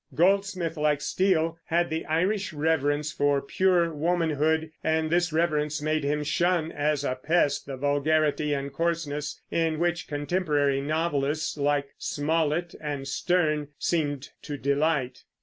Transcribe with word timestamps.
Goldsmith 0.15 0.77
like 0.77 0.99
Steele, 0.99 1.59
had 1.65 1.91
the 1.91 2.07
Irish 2.07 2.53
reverence 2.53 3.11
for 3.11 3.39
pure 3.39 3.93
womanhood, 3.93 4.71
and 4.83 5.11
this 5.11 5.31
reverence 5.31 5.79
made 5.79 6.03
him 6.03 6.23
shun 6.23 6.71
as 6.71 7.03
a 7.03 7.13
pest 7.13 7.67
the 7.67 7.77
vulgarity 7.77 8.51
and 8.51 8.73
coarseness 8.73 9.39
in 9.51 9.77
which 9.77 10.07
contemporary 10.07 10.81
novelists, 10.81 11.55
like 11.55 11.89
Smollett 11.99 12.73
and 12.83 13.07
Sterne, 13.07 13.67
seemed 13.77 14.29
to 14.41 14.57
delight. 14.57 15.23